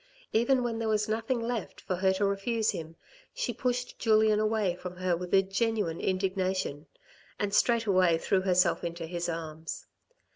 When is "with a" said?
5.15-5.43